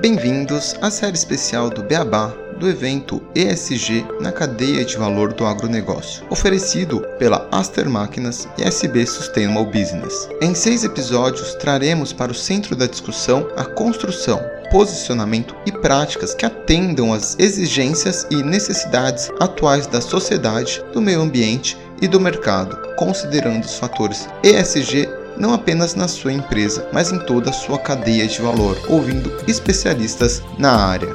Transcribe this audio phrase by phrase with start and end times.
[0.00, 6.24] Bem-vindos à série especial do Beabá do evento ESG na cadeia de valor do agronegócio,
[6.30, 10.28] oferecido pela Aster Máquinas e SB Sustainable Business.
[10.40, 14.40] Em seis episódios, traremos para o centro da discussão a construção,
[14.70, 21.76] posicionamento e práticas que atendam às exigências e necessidades atuais da sociedade, do meio ambiente
[22.00, 25.08] e do mercado, considerando os fatores ESG
[25.38, 30.42] não apenas na sua empresa, mas em toda a sua cadeia de valor, ouvindo especialistas
[30.58, 31.14] na área.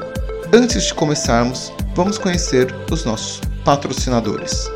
[0.52, 4.70] Antes de começarmos, vamos conhecer os nossos patrocinadores.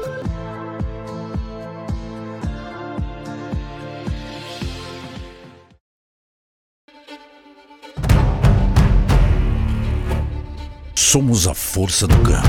[10.94, 12.48] Somos a força do campo.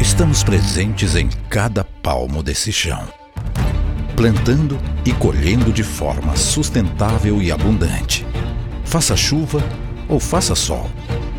[0.00, 3.17] Estamos presentes em cada palmo desse chão
[4.18, 8.26] plantando e colhendo de forma sustentável e abundante.
[8.82, 9.62] Faça chuva
[10.08, 10.90] ou faça sol.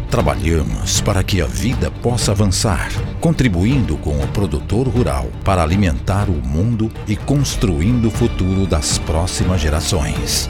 [0.10, 6.42] Trabalhamos para que a vida possa avançar, contribuindo com o produtor rural para alimentar o
[6.42, 10.50] mundo e construindo o futuro das próximas gerações.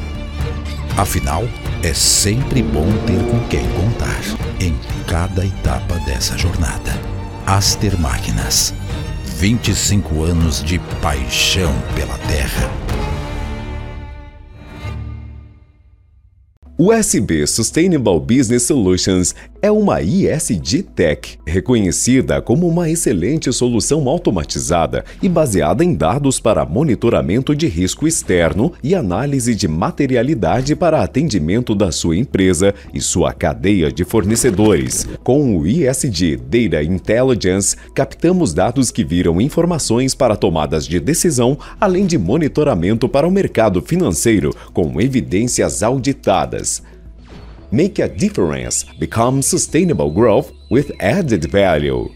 [0.96, 1.44] Afinal,
[1.81, 4.22] é sempre bom ter com quem contar
[4.59, 6.92] em cada etapa dessa jornada.
[7.48, 8.72] Aster Máquinas
[9.40, 12.70] 25 anos de paixão pela terra.
[16.78, 25.04] O SB Sustainable Business Solutions é uma ISD Tech, reconhecida como uma excelente solução automatizada
[25.22, 31.76] e baseada em dados para monitoramento de risco externo e análise de materialidade para atendimento
[31.76, 35.08] da sua empresa e sua cadeia de fornecedores.
[35.24, 42.06] Com o ISD Data Intelligence, captamos dados que viram informações para tomadas de decisão, além
[42.06, 46.82] de monitoramento para o mercado financeiro, com evidências auditadas.
[47.72, 48.84] Make a difference.
[48.98, 52.09] Become sustainable growth with added value.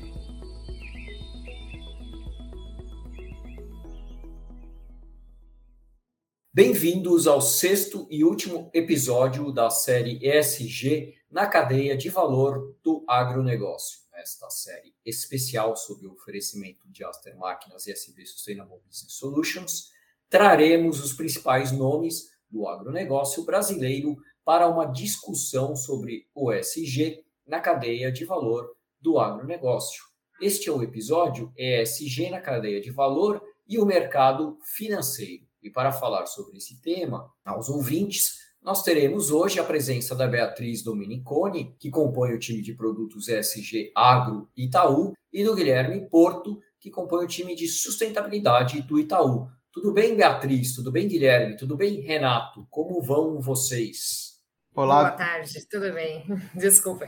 [6.51, 13.99] Bem-vindos ao sexto e último episódio da série ESG na cadeia de valor do agronegócio.
[14.15, 19.91] Esta série especial sobre o oferecimento de Aster Máquinas e SB Sustainable Business Solutions,
[20.31, 28.11] traremos os principais nomes do agronegócio brasileiro para uma discussão sobre o ESG na cadeia
[28.11, 30.03] de valor do agronegócio.
[30.41, 35.45] Este é o episódio ESG na cadeia de valor e o mercado financeiro.
[35.61, 40.83] E para falar sobre esse tema, aos ouvintes, nós teremos hoje a presença da Beatriz
[40.83, 46.91] Dominiconi, que compõe o time de produtos ESG Agro Itaú, e do Guilherme Porto, que
[46.91, 49.47] compõe o time de sustentabilidade do Itaú.
[49.71, 50.75] Tudo bem, Beatriz?
[50.75, 51.57] Tudo bem, Guilherme?
[51.57, 52.67] Tudo bem, Renato?
[52.69, 54.32] Como vão vocês?
[54.75, 55.03] Olá.
[55.03, 56.25] Boa tarde, tudo bem?
[56.55, 57.07] Desculpa.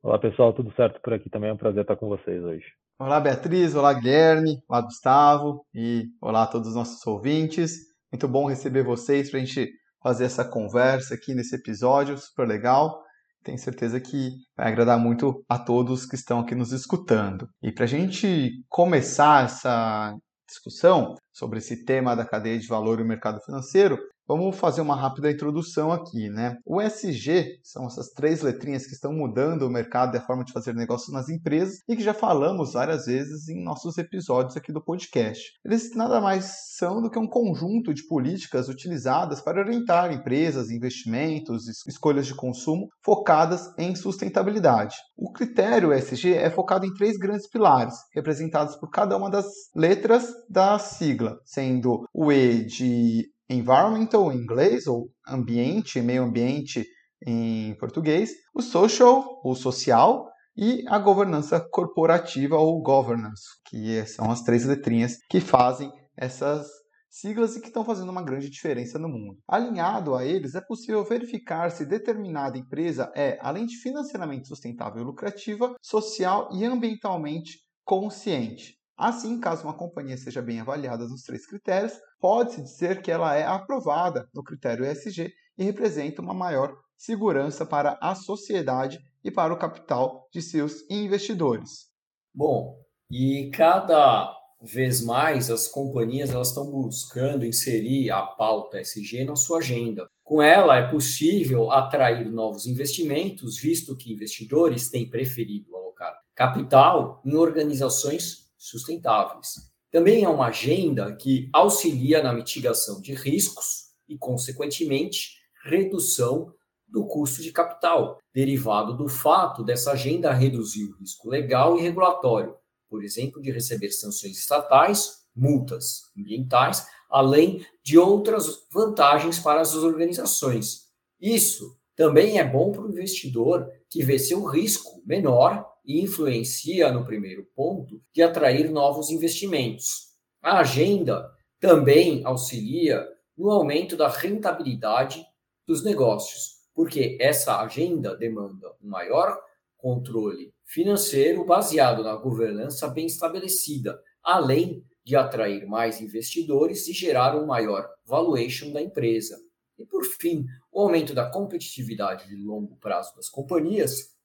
[0.00, 1.50] Olá, pessoal, tudo certo por aqui também?
[1.50, 2.64] É um prazer estar com vocês hoje.
[3.00, 7.78] Olá, Beatriz, olá, Guilherme, olá, Gustavo e olá a todos os nossos ouvintes.
[8.12, 13.02] Muito bom receber vocês para a gente fazer essa conversa aqui nesse episódio, super legal.
[13.42, 17.48] Tenho certeza que vai agradar muito a todos que estão aqui nos escutando.
[17.60, 20.16] E para a gente começar essa
[20.48, 24.94] discussão sobre esse tema da cadeia de valor e o mercado financeiro, Vamos fazer uma
[24.94, 26.58] rápida introdução aqui, né?
[26.66, 30.52] O SG são essas três letrinhas que estão mudando o mercado e a forma de
[30.52, 34.84] fazer negócio nas empresas e que já falamos várias vezes em nossos episódios aqui do
[34.84, 35.42] podcast.
[35.64, 41.66] Eles nada mais são do que um conjunto de políticas utilizadas para orientar empresas, investimentos,
[41.86, 44.94] escolhas de consumo focadas em sustentabilidade.
[45.16, 50.30] O critério SG é focado em três grandes pilares, representados por cada uma das letras
[50.50, 56.86] da sigla, sendo o E de environmental em inglês, ou ambiente, meio ambiente
[57.26, 60.28] em português, o social, o social,
[60.60, 66.66] e a governança corporativa ou governance, que são as três letrinhas que fazem essas
[67.08, 69.38] siglas e que estão fazendo uma grande diferença no mundo.
[69.46, 75.04] Alinhado a eles, é possível verificar se determinada empresa é, além de financeiramente sustentável e
[75.04, 78.76] lucrativa, social e ambientalmente consciente.
[78.96, 83.44] Assim, caso uma companhia seja bem avaliada nos três critérios, pode-se dizer que ela é
[83.44, 89.58] aprovada no critério ESG e representa uma maior segurança para a sociedade e para o
[89.58, 91.88] capital de seus investidores.
[92.34, 92.76] Bom,
[93.10, 99.58] e cada vez mais as companhias elas estão buscando inserir a pauta ESG na sua
[99.58, 100.08] agenda.
[100.24, 107.34] Com ela é possível atrair novos investimentos, visto que investidores têm preferido alocar capital em
[107.34, 109.67] organizações sustentáveis.
[109.90, 116.52] Também é uma agenda que auxilia na mitigação de riscos e, consequentemente, redução
[116.86, 122.54] do custo de capital, derivado do fato dessa agenda reduzir o risco legal e regulatório,
[122.88, 130.88] por exemplo, de receber sanções estatais, multas ambientais, além de outras vantagens para as organizações.
[131.20, 137.46] Isso também é bom para o investidor que vê seu risco menor influencia, no primeiro
[137.54, 140.08] ponto, de atrair novos investimentos.
[140.42, 145.24] A agenda também auxilia no aumento da rentabilidade
[145.66, 149.38] dos negócios, porque essa agenda demanda um maior
[149.76, 157.46] controle financeiro baseado na governança bem estabelecida, além de atrair mais investidores e gerar um
[157.46, 159.38] maior valuation da empresa.
[159.78, 164.17] E por fim, o aumento da competitividade de longo prazo das companhias,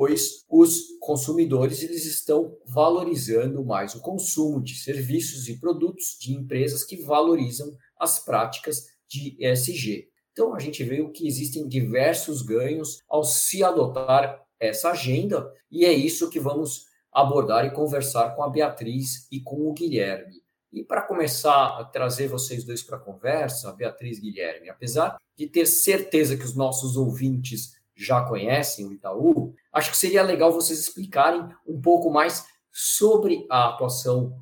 [0.00, 6.82] pois os consumidores eles estão valorizando mais o consumo de serviços e produtos de empresas
[6.82, 10.08] que valorizam as práticas de ESG.
[10.32, 15.92] Então, a gente vê que existem diversos ganhos ao se adotar essa agenda, e é
[15.92, 20.40] isso que vamos abordar e conversar com a Beatriz e com o Guilherme.
[20.72, 25.46] E para começar a trazer vocês dois para a conversa, Beatriz e Guilherme, apesar de
[25.46, 30.78] ter certeza que os nossos ouvintes já conhecem o Itaú, acho que seria legal vocês
[30.78, 34.34] explicarem um pouco mais sobre a atuação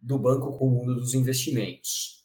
[0.00, 2.16] do banco com o mundo dos investimentos.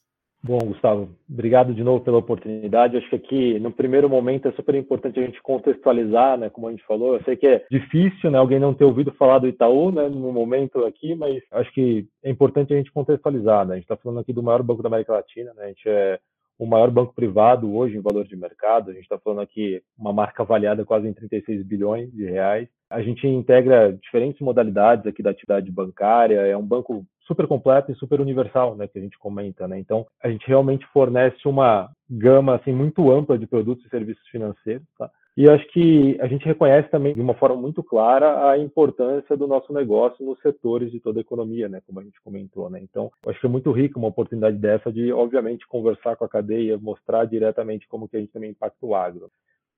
[0.43, 2.97] Bom, Gustavo, obrigado de novo pela oportunidade.
[2.97, 6.49] Acho que aqui, no primeiro momento, é super importante a gente contextualizar, né?
[6.49, 8.39] Como a gente falou, eu sei que é difícil, né?
[8.39, 10.09] Alguém não ter ouvido falar do Itaú, né?
[10.09, 13.73] No momento aqui, mas acho que é importante a gente contextualizar, né?
[13.73, 15.65] A gente está falando aqui do maior banco da América Latina, né?
[15.65, 16.19] A gente é
[16.61, 18.91] o maior banco privado hoje em valor de mercado.
[18.91, 22.69] A gente está falando aqui uma marca avaliada quase em 36 bilhões de reais.
[22.87, 26.35] A gente integra diferentes modalidades aqui da atividade bancária.
[26.35, 29.79] É um banco super completo e super universal, né, que a gente comenta, né?
[29.79, 34.85] Então, a gente realmente fornece uma gama assim muito ampla de produtos e serviços financeiros,
[34.99, 35.09] tá?
[35.37, 39.47] E acho que a gente reconhece também de uma forma muito clara a importância do
[39.47, 42.79] nosso negócio nos setores de toda a economia, né, como a gente comentou, né?
[42.81, 46.77] Então, acho que é muito rico uma oportunidade dessa de, obviamente, conversar com a cadeia,
[46.77, 49.31] mostrar diretamente como que a gente também impacta o agro.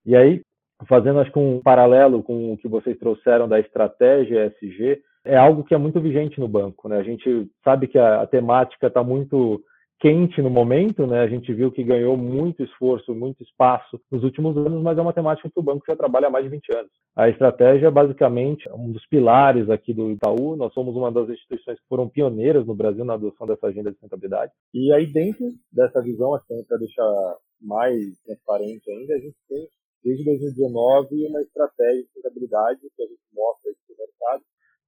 [0.06, 0.42] E aí,
[0.88, 5.64] fazendo acho que um paralelo com o que vocês trouxeram da estratégia ESG, é algo
[5.64, 6.90] que é muito vigente no banco.
[6.90, 6.98] Né?
[6.98, 9.64] A gente sabe que a, a temática está muito
[10.04, 11.22] quente no momento, né?
[11.22, 15.14] A gente viu que ganhou muito esforço, muito espaço nos últimos anos, mas é uma
[15.14, 16.92] temática que o banco já trabalha há mais de 20 anos.
[17.16, 20.58] A estratégia, basicamente, é um dos pilares aqui do Itaú.
[20.58, 23.96] Nós somos uma das instituições que foram pioneiras no Brasil na adoção dessa agenda de
[23.96, 24.52] sustentabilidade.
[24.74, 29.66] E aí, dentro dessa visão, acho que para deixar mais transparente ainda, a gente tem,
[30.04, 34.44] desde 2019, uma estratégia de sustentabilidade que a gente mostra aqui no mercado,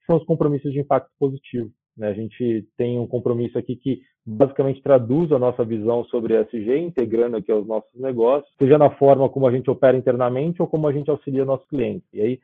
[0.06, 1.72] são os compromissos de impacto positivo.
[1.98, 2.08] Né?
[2.08, 7.38] A gente tem um compromisso aqui que basicamente traduz a nossa visão sobre ESG, integrando
[7.38, 10.94] aqui aos nossos negócios, seja na forma como a gente opera internamente ou como a
[10.94, 12.08] gente auxilia nossos clientes.
[12.12, 12.40] E aí,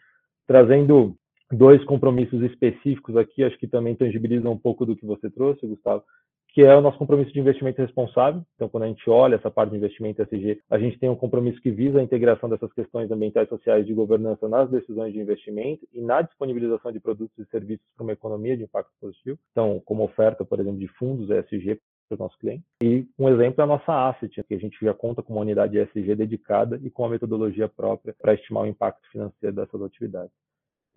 [0.46, 1.16] trazendo
[1.52, 6.04] dois compromissos específicos aqui, acho que também tangibilizam um pouco do que você trouxe, Gustavo,
[6.54, 8.42] que é o nosso compromisso de investimento responsável.
[8.56, 11.62] Então, quando a gente olha essa parte de investimento ESG, a gente tem um compromisso
[11.62, 16.02] que visa a integração dessas questões ambientais, sociais de governança nas decisões de investimento e
[16.02, 19.40] na disponibilização de produtos e serviços para uma economia de impacto positivo.
[19.52, 22.66] Então, como oferta, por exemplo, de fundos ESG para os nossos clientes.
[22.84, 25.78] E um exemplo é a nossa Asset, que a gente já conta com uma unidade
[25.78, 30.34] ESG dedicada e com a metodologia própria para estimar o impacto financeiro dessas atividades.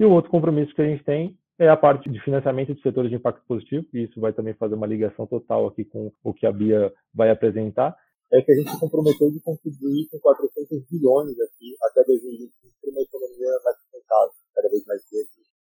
[0.01, 3.11] E o outro compromisso que a gente tem é a parte de financiamento de setores
[3.11, 6.47] de impacto positivo, e isso vai também fazer uma ligação total aqui com o que
[6.47, 7.97] a Bia vai apresentar,
[8.33, 12.91] é que a gente se comprometeu de contribuir com 400 bilhões aqui até 2025 para
[12.91, 15.31] uma economia mais sustentável, cada vez mais verde.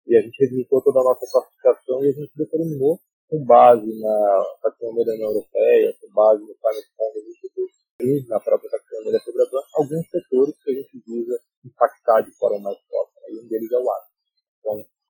[0.08, 4.44] E a gente revisitou toda a nossa classificação e a gente determinou, com base na
[4.62, 9.60] taxonomia da União Europeia, com base no Climate Initiative e na própria taxonomia da Federação,
[9.74, 13.12] alguns setores que a gente visa impactar de forma mais forte.
[13.28, 14.07] E um deles é o agro.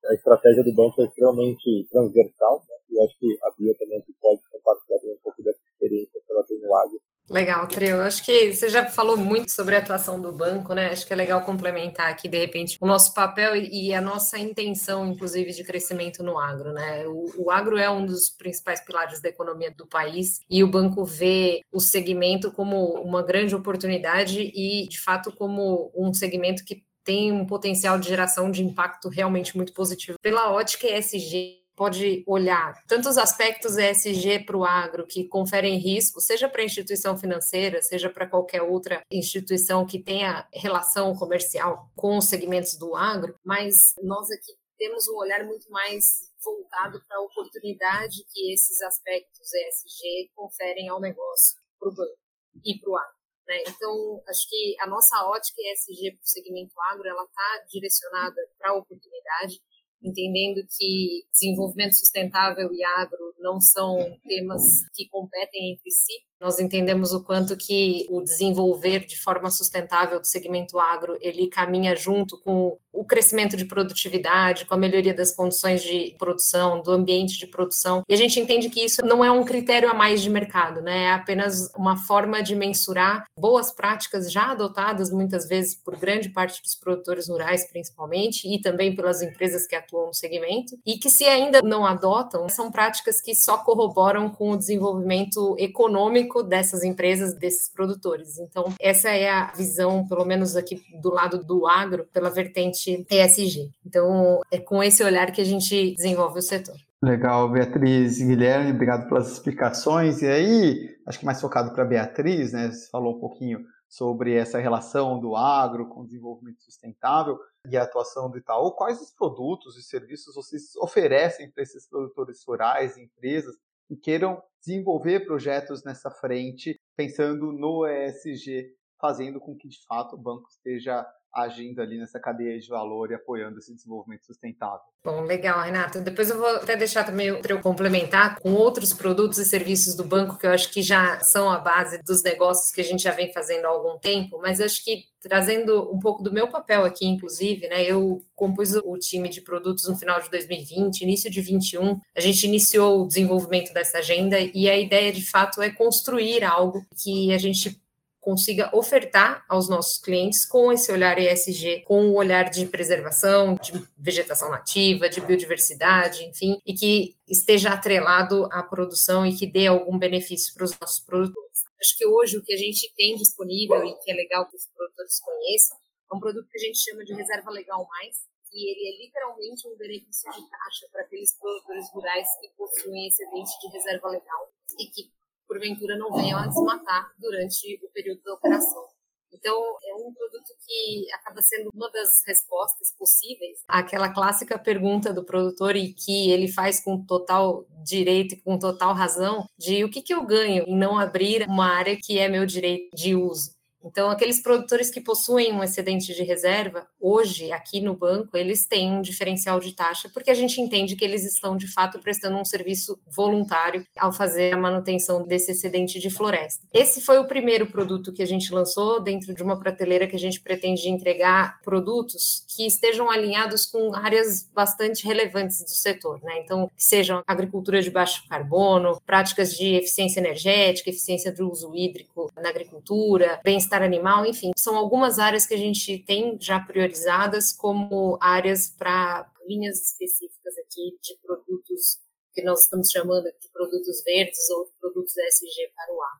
[0.05, 2.75] A estratégia do banco é extremamente transversal, né?
[2.91, 6.59] e acho que a Bia também pode compartilhar um pouco dessa experiência que ela tem
[6.59, 6.99] no agro.
[7.29, 8.01] Legal, Trio.
[8.01, 10.87] Acho que você já falou muito sobre a atuação do banco, né?
[10.87, 15.05] Acho que é legal complementar aqui, de repente, o nosso papel e a nossa intenção,
[15.05, 17.07] inclusive, de crescimento no agro, né?
[17.07, 21.05] O, o agro é um dos principais pilares da economia do país e o banco
[21.05, 27.31] vê o segmento como uma grande oportunidade e, de fato, como um segmento que tem
[27.31, 30.17] um potencial de geração de impacto realmente muito positivo.
[30.21, 36.49] Pela ótica ESG, pode olhar tantos aspectos ESG para o agro que conferem risco, seja
[36.49, 42.25] para a instituição financeira, seja para qualquer outra instituição que tenha relação comercial com os
[42.25, 46.03] segmentos do agro, mas nós aqui temos um olhar muito mais
[46.43, 52.17] voltado para a oportunidade que esses aspectos ESG conferem ao negócio, para o banco
[52.65, 53.18] e para o agro.
[53.49, 53.63] Né?
[53.67, 58.69] Então, acho que a nossa ótica ESG para o segmento agro, ela está direcionada para
[58.69, 59.59] a oportunidade,
[60.03, 64.61] entendendo que desenvolvimento sustentável e agro não são temas
[64.93, 70.27] que competem entre si, nós entendemos o quanto que o desenvolver de forma sustentável do
[70.27, 75.83] segmento agro, ele caminha junto com o crescimento de produtividade, com a melhoria das condições
[75.83, 78.03] de produção, do ambiente de produção.
[78.07, 81.03] E a gente entende que isso não é um critério a mais de mercado, né?
[81.03, 86.61] É apenas uma forma de mensurar boas práticas já adotadas muitas vezes por grande parte
[86.61, 91.25] dos produtores rurais, principalmente, e também pelas empresas que atuam no segmento, e que se
[91.25, 97.71] ainda não adotam, são práticas que só corroboram com o desenvolvimento econômico dessas empresas, desses
[97.71, 98.37] produtores.
[98.37, 103.71] Então, essa é a visão, pelo menos aqui do lado do agro, pela vertente ESG.
[103.85, 106.75] Então, é com esse olhar que a gente desenvolve o setor.
[107.01, 110.21] Legal, Beatriz e Guilherme, obrigado pelas explicações.
[110.21, 112.69] E aí, acho que mais focado para Beatriz, né?
[112.69, 117.83] Você falou um pouquinho sobre essa relação do agro com o desenvolvimento sustentável e a
[117.83, 118.71] atuação do Itaú.
[118.73, 123.55] Quais os produtos e serviços vocês oferecem para esses produtores rurais, empresas,
[123.89, 130.21] e queiram desenvolver projetos nessa frente, pensando no ESG, fazendo com que de fato o
[130.21, 134.81] banco esteja agindo ali nessa cadeia de valor e apoiando esse desenvolvimento sustentável.
[135.03, 136.01] Bom, legal, Renato.
[136.01, 140.03] Depois eu vou até deixar também para eu complementar com outros produtos e serviços do
[140.03, 143.11] banco que eu acho que já são a base dos negócios que a gente já
[143.11, 147.05] vem fazendo há algum tempo, mas acho que trazendo um pouco do meu papel aqui,
[147.05, 147.83] inclusive, né?
[147.83, 151.99] Eu compus o time de produtos no final de 2020, início de 21.
[152.15, 156.85] A gente iniciou o desenvolvimento dessa agenda e a ideia de fato é construir algo
[157.01, 157.81] que a gente
[158.19, 163.71] consiga ofertar aos nossos clientes com esse olhar ESG, com o olhar de preservação, de
[163.97, 169.97] vegetação nativa, de biodiversidade, enfim, e que esteja atrelado à produção e que dê algum
[169.97, 171.63] benefício para os nossos produtores.
[171.79, 174.67] Acho que hoje o que a gente tem disponível e que é legal que os
[174.75, 175.77] produtores conheçam
[176.11, 178.17] é um produto que a gente chama de reserva legal mais,
[178.51, 183.51] e ele é literalmente um benefício de taxa para aqueles produtores rurais que possuem excedente
[183.61, 185.11] de reserva legal e que
[185.49, 188.85] porventura não venham a desmatar durante o período da operação.
[189.31, 195.23] Então, é um produto que acaba sendo uma das respostas possíveis àquela clássica pergunta do
[195.23, 200.01] produtor e que ele faz com total direito e com total razão de o que,
[200.01, 203.51] que eu ganho em não abrir uma área que é meu direito de uso.
[203.83, 208.91] Então, aqueles produtores que possuem um excedente de reserva, hoje, aqui no banco, eles têm
[208.91, 212.45] um diferencial de taxa, porque a gente entende que eles estão, de fato, prestando um
[212.45, 216.67] serviço voluntário ao fazer a manutenção desse excedente de floresta.
[216.73, 220.19] Esse foi o primeiro produto que a gente lançou dentro de uma prateleira que a
[220.19, 226.39] gente pretende entregar produtos que estejam alinhados com áreas bastante relevantes do setor, né?
[226.39, 232.31] Então, que sejam agricultura de baixo carbono, práticas de eficiência energética, eficiência do uso hídrico
[232.35, 237.51] na agricultura, bem bem-estar animal, enfim, são algumas áreas que a gente tem já priorizadas
[237.51, 241.99] como áreas para linhas específicas aqui de produtos
[242.33, 246.17] que nós estamos chamando de produtos verdes ou produtos ESG para o ar.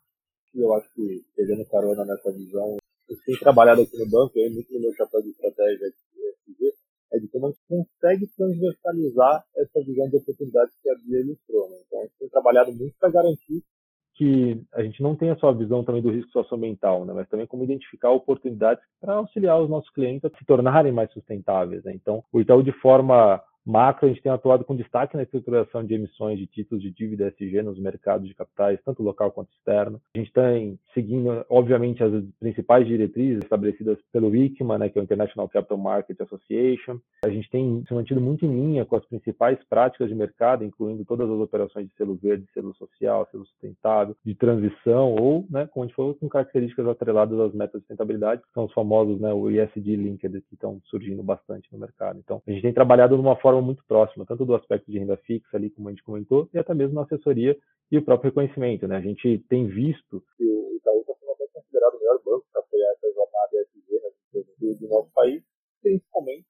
[0.54, 2.78] Eu acho que, pegando carona nessa visão,
[3.10, 6.74] eu tenho trabalhado aqui no banco, eu muito no meu chapéu de estratégia de ESG,
[7.14, 11.70] é de como a gente consegue transversalizar essa visão de oportunidade que a Bia ilustrou.
[11.70, 11.78] Né?
[11.86, 13.64] Então, a gente tem trabalhado muito para garantir
[14.20, 17.48] que a gente não tenha só a visão também do risco socioambiental, né, mas também
[17.48, 21.82] como identificar oportunidades para auxiliar os nossos clientes a se tornarem mais sustentáveis.
[21.86, 21.94] Né?
[21.96, 25.94] Então, o Itaú, de forma macro, a gente tem atuado com destaque na estruturação de
[25.94, 30.02] emissões de títulos de dívida SG nos mercados de capitais, tanto local quanto externo.
[30.16, 30.42] A gente está
[30.94, 36.20] seguindo, obviamente, as principais diretrizes estabelecidas pelo ICMA, né, que é o International Capital Market
[36.20, 37.00] Association.
[37.24, 41.06] A gente tem se mantido muito em linha com as principais práticas de mercado, incluindo
[41.06, 45.84] todas as operações de selo verde, selo social, selo sustentável, de transição ou, né, como
[45.84, 49.32] a gente falou, com características atreladas às metas de sustentabilidade, que são os famosos, né,
[49.32, 52.20] o ESG Linked, que estão surgindo bastante no mercado.
[52.20, 55.18] Então, a gente tem trabalhado de uma forma muito próxima, tanto do aspecto de renda
[55.18, 57.58] fixa ali, como a gente comentou, e até mesmo na assessoria
[57.92, 58.88] e o próprio reconhecimento.
[58.88, 58.98] Né?
[58.98, 62.62] A gente tem visto que o Itaú está sendo até considerado o melhor banco para
[62.62, 65.44] apoiar essa jornada ESG nas empresas do nosso país,
[65.82, 66.48] principalmente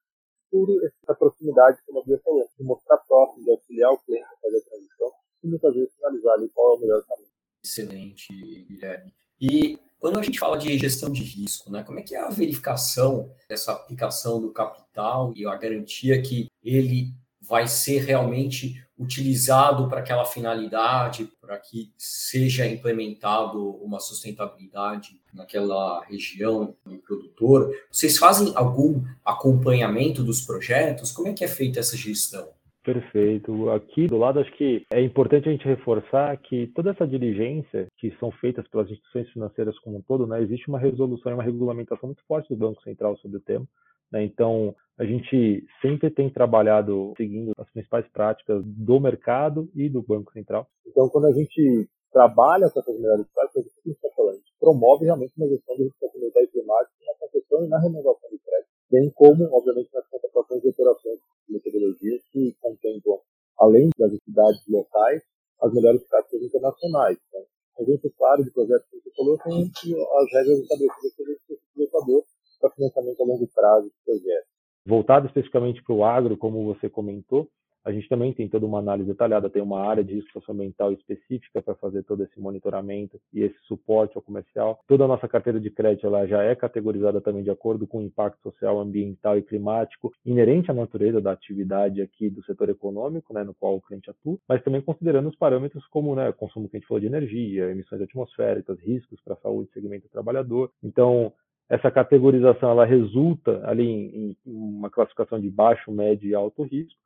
[0.51, 4.41] por essa proximidade, como a Bia falou, de mostrar próximo, de auxiliar o cliente a
[4.41, 5.11] fazer a transição
[5.43, 7.29] e muitas vezes finalizar ali qual é o melhor caminho.
[7.63, 8.33] Excelente,
[8.67, 9.13] Guilherme.
[9.39, 12.29] E quando a gente fala de gestão de risco, né, como é que é a
[12.29, 20.01] verificação dessa aplicação do capital e a garantia que ele vai ser realmente utilizado para
[20.01, 26.75] aquela finalidade, para que seja implementado uma sustentabilidade naquela região
[27.05, 27.69] produtora?
[27.89, 31.11] Vocês fazem algum acompanhamento dos projetos?
[31.11, 32.49] Como é que é feita essa gestão?
[32.83, 33.69] Perfeito.
[33.69, 38.11] Aqui do lado, acho que é importante a gente reforçar que toda essa diligência que
[38.19, 42.07] são feitas pelas instituições financeiras como um todo, né, existe uma resolução e uma regulamentação
[42.07, 43.67] muito forte do Banco Central sobre o tema.
[44.11, 44.23] Né?
[44.23, 50.31] Então, a gente sempre tem trabalhado seguindo as principais práticas do mercado e do Banco
[50.31, 50.67] Central.
[50.87, 54.35] Então, quando a gente trabalha com essas melhores práticas, o que a gente está falando?
[54.35, 58.39] A gente promove realmente uma gestão de responsabilidade climática na concessão e na renovação de
[58.39, 63.19] crédito, bem como, obviamente, nas contratações de operações de metodologias que contemplam,
[63.59, 65.21] além das entidades locais,
[65.61, 67.17] as melhores práticas internacionais.
[67.27, 67.45] Então,
[67.79, 71.29] exemplo claro de projetos que você falou são as regras estabelecidas pelo
[71.77, 72.23] legislador
[72.59, 74.49] para financiamento a longo prazo de projetos.
[74.85, 77.47] Voltado especificamente para o agro, como você comentou,
[77.85, 81.61] a gente também tem toda uma análise detalhada, tem uma área de risco socioambiental específica
[81.61, 84.79] para fazer todo esse monitoramento e esse suporte ao comercial.
[84.87, 88.03] Toda a nossa carteira de crédito ela já é categorizada também de acordo com o
[88.03, 93.43] impacto social, ambiental e climático inerente à natureza da atividade aqui do setor econômico, né,
[93.43, 96.79] no qual o cliente atua, mas também considerando os parâmetros como né, consumo que a
[96.79, 100.71] gente falou de energia, emissões atmosféricas, riscos para a saúde, segmento do trabalhador.
[100.83, 101.33] Então,
[101.69, 106.99] essa categorização ela resulta ali em, em uma classificação de baixo, médio e alto risco,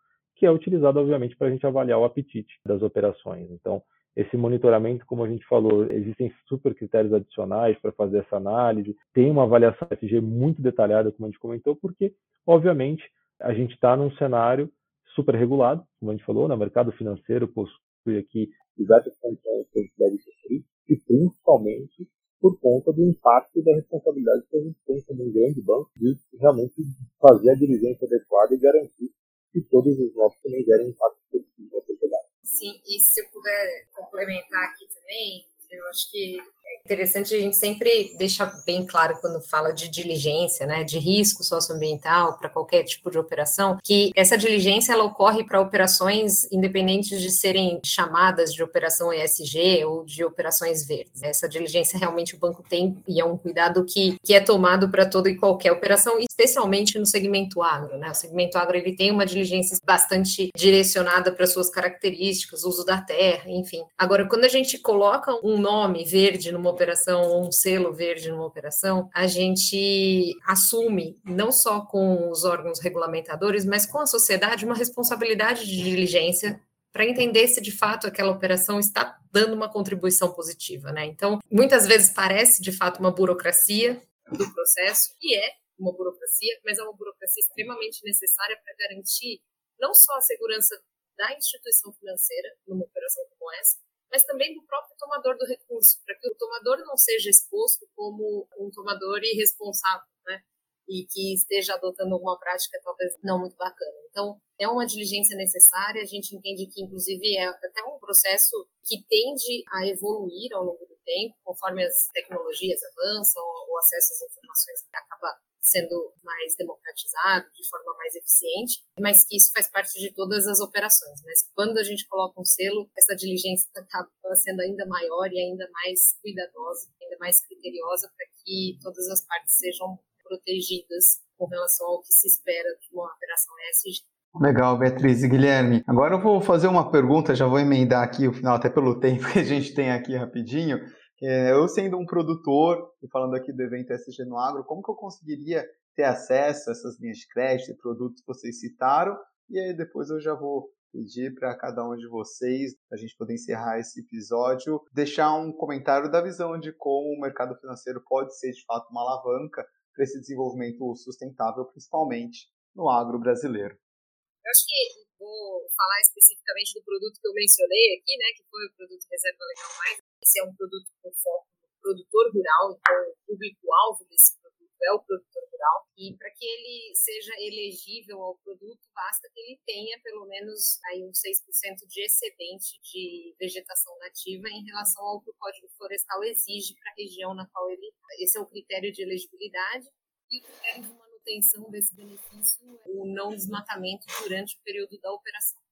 [0.44, 3.50] que é utilizada, obviamente, para a gente avaliar o apetite das operações.
[3.50, 3.82] Então,
[4.14, 9.32] esse monitoramento, como a gente falou, existem super critérios adicionais para fazer essa análise, tem
[9.32, 12.14] uma avaliação FG muito detalhada, como a gente comentou, porque,
[12.46, 13.02] obviamente,
[13.40, 14.70] a gente está num cenário
[15.16, 16.60] super regulado, como a gente falou, no né?
[16.60, 22.06] mercado financeiro possui aqui diversas condições que a gente deve sofrer, e principalmente
[22.42, 26.14] por conta do impacto da responsabilidade que a gente tem como um grande banco de
[26.38, 26.76] realmente
[27.22, 29.10] fazer a diligência adequada e garantir
[29.54, 32.28] que todos os nossos também gerem impacto positivo na sociedade.
[32.42, 36.38] Sim, e se eu puder complementar aqui também, eu acho que
[36.86, 42.38] interessante a gente sempre deixar bem claro quando fala de diligência, né, de risco socioambiental
[42.38, 47.80] para qualquer tipo de operação, que essa diligência ela ocorre para operações independentes de serem
[47.86, 51.24] chamadas de operação ESG ou de operações verdes.
[51.24, 55.06] Essa diligência realmente o banco tem e é um cuidado que, que é tomado para
[55.06, 58.12] toda e qualquer operação, especialmente no segmento agro, né?
[58.12, 63.50] O segmento agro ele tem uma diligência bastante direcionada para suas características, uso da terra,
[63.50, 63.84] enfim.
[63.98, 68.46] Agora, quando a gente coloca um nome verde numa operação ou um selo verde numa
[68.46, 74.76] operação, a gente assume, não só com os órgãos regulamentadores, mas com a sociedade, uma
[74.76, 80.92] responsabilidade de diligência para entender se de fato aquela operação está dando uma contribuição positiva,
[80.92, 81.06] né?
[81.06, 86.78] Então, muitas vezes parece de fato uma burocracia do processo, e é uma burocracia, mas
[86.78, 89.42] é uma burocracia extremamente necessária para garantir
[89.80, 90.80] não só a segurança
[91.18, 93.78] da instituição financeira numa operação como essa,
[94.14, 98.48] mas também do próprio tomador do recurso, para que o tomador não seja exposto como
[98.60, 100.40] um tomador irresponsável, né?
[100.88, 103.98] E que esteja adotando alguma prática talvez não muito bacana.
[104.12, 109.04] Então, é uma diligência necessária, a gente entende que, inclusive, é até um processo que
[109.10, 114.86] tende a evoluir ao longo do tempo, conforme as tecnologias avançam, o acesso às informações
[114.94, 120.46] acaba sendo mais democratizado, de forma mais eficiente, mas que isso faz parte de todas
[120.46, 121.24] as operações.
[121.24, 125.68] Mas quando a gente coloca um selo, essa diligência acaba sendo ainda maior e ainda
[125.72, 132.02] mais cuidadosa, ainda mais criteriosa para que todas as partes sejam protegidas com relação ao
[132.02, 134.04] que se espera de uma operação ESG.
[134.42, 135.84] Legal, Beatriz e Guilherme.
[135.88, 139.32] Agora eu vou fazer uma pergunta, já vou emendar aqui o final, até pelo tempo
[139.32, 140.80] que a gente tem aqui rapidinho.
[141.26, 144.92] É, eu sendo um produtor, e falando aqui do evento SG no Agro, como que
[144.92, 149.18] eu conseguiria ter acesso a essas linhas de crédito e produtos que vocês citaram?
[149.50, 153.36] E aí depois eu já vou pedir para cada um de vocês, a gente poder
[153.36, 158.52] encerrar esse episódio, deixar um comentário da visão de como o mercado financeiro pode ser
[158.52, 163.74] de fato uma alavanca para esse desenvolvimento sustentável, principalmente no agro brasileiro.
[163.74, 168.66] Eu acho que vou falar especificamente do produto que eu mencionei aqui, né, que foi
[168.68, 172.96] o produto Reserva Legal Mais, esse é um produto com foco no produtor rural, então
[173.12, 175.88] o público-alvo desse produto é o produtor rural.
[175.98, 181.04] E para que ele seja elegível ao produto, basta que ele tenha pelo menos aí
[181.04, 186.74] uns 6% de excedente de vegetação nativa em relação ao que o Código Florestal exige
[186.76, 188.08] para a região na qual ele está.
[188.20, 189.88] Esse é o critério de elegibilidade.
[190.32, 195.12] E o critério de manutenção desse benefício é o não desmatamento durante o período da
[195.12, 195.63] operação.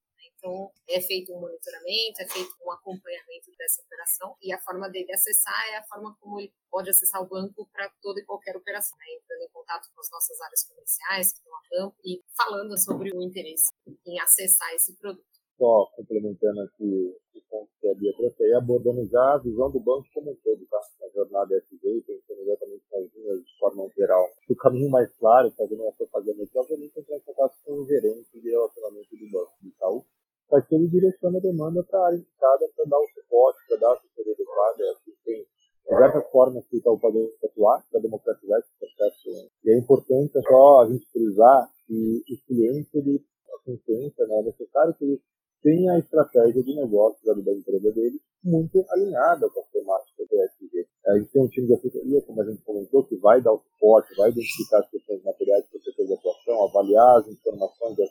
[0.41, 5.13] Então, é feito um monitoramento, é feito um acompanhamento dessa operação e a forma dele
[5.13, 8.97] acessar é a forma como ele pode acessar o banco para toda e qualquer operação,
[8.97, 9.05] né?
[9.21, 13.15] entrando em contato com as nossas áreas comerciais que estão a campo e falando sobre
[13.15, 13.71] o interesse
[14.03, 15.29] em acessar esse produto.
[15.59, 19.79] Só complementando aqui o ponto que a Bia trouxe aí, abordando já a visão do
[19.79, 20.79] banco como um todo, tá?
[21.05, 24.27] A jornada SG, pensando exatamente nas linhas de forma geral.
[24.49, 28.41] O caminho mais claro, fazendo essa propaganda aqui, obviamente, entrar em contato com o gerente
[28.41, 30.03] de relacionamento do banco Itaú,
[30.51, 33.77] para que ele direcione a demanda para a área indicada para dar o suporte, para
[33.77, 34.83] dar a assessoria adequada.
[34.91, 35.47] Assim, tem
[35.87, 39.49] diversas formas que o Itaú pode atuar para democratizar esse processo.
[39.63, 44.39] E é importante é só a gente frisar que o cliente, ele, a consciência, né,
[44.39, 45.21] é necessário que ele
[45.63, 50.87] tenha a estratégia de negócio da empresa dele muito alinhada com as temáticas do ESG.
[51.05, 53.59] A gente tem um time de assessoria, como a gente comentou, que vai dar o
[53.59, 58.10] suporte, vai identificar as questões materiais para o de atuação, avaliar as informações as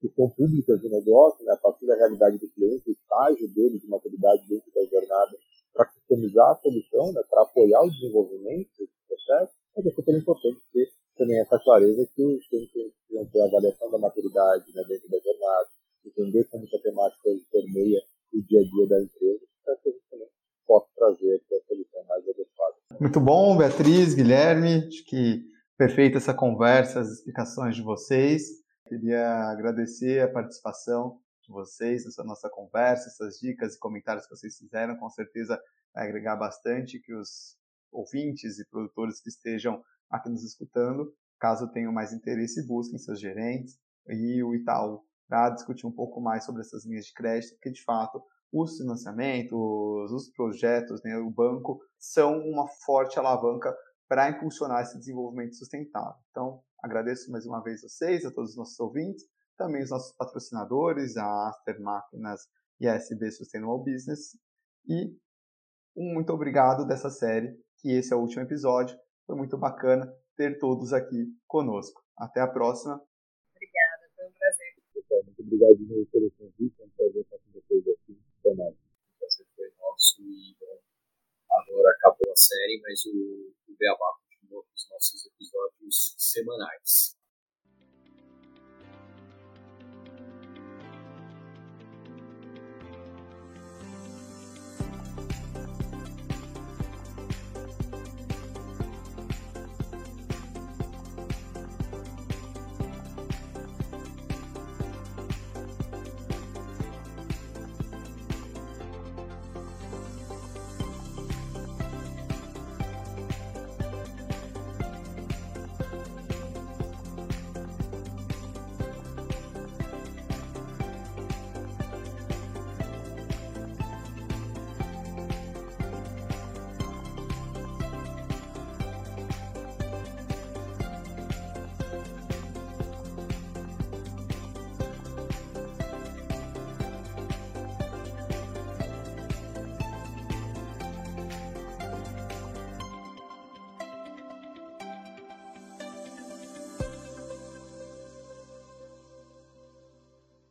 [0.00, 3.78] que são públicas de negócio, né, a partir da realidade do cliente, o estágio dele
[3.78, 5.36] de maturidade dentro da jornada,
[5.72, 10.60] para customizar a solução, né, para apoiar o desenvolvimento desse processo, mas é super importante
[10.72, 15.08] ter também essa clareza que os clientes precisam ter a avaliação da maturidade né, dentro
[15.10, 15.68] da jornada,
[16.06, 18.00] entender como essa temática permeia
[18.32, 20.28] o dia a dia da empresa, para que a gente também
[20.66, 22.76] possa trazer a solução mais adequada.
[23.00, 25.42] Muito bom, Beatriz, Guilherme, acho que
[25.76, 28.58] perfeita essa conversa, as explicações de vocês.
[28.88, 34.56] Queria agradecer a participação de vocês nessa nossa conversa, essas dicas e comentários que vocês
[34.56, 34.96] fizeram.
[34.96, 35.60] Com certeza
[35.94, 37.58] vai agregar bastante que os
[37.92, 43.78] ouvintes e produtores que estejam aqui nos escutando, caso tenham mais interesse, busquem seus gerentes
[44.08, 47.84] e o Itaú para discutir um pouco mais sobre essas linhas de crédito, porque de
[47.84, 53.76] fato os financiamentos, os projetos, né, o banco são uma forte alavanca
[54.08, 56.18] para impulsionar esse desenvolvimento sustentável.
[56.30, 59.24] Então, agradeço mais uma vez vocês, a todos os nossos ouvintes,
[59.56, 62.48] também os nossos patrocinadores, a Aster Máquinas
[62.80, 64.38] e a SB Sustainable Business.
[64.86, 65.16] E
[65.96, 68.98] um muito obrigado dessa série, que esse é o último episódio.
[69.26, 72.02] Foi muito bacana ter todos aqui conosco.
[72.16, 72.94] Até a próxima.
[73.50, 74.74] Obrigada, foi um prazer.
[74.94, 78.18] Pessoal, muito obrigado de novo pelo convite, é um prazer estar com vocês aqui.
[78.38, 78.74] Até mais.
[78.74, 80.78] O prazer foi nosso e bom,
[81.50, 87.17] agora acabou a série, mas o, o Beabá continua com os nossos episódios semanais.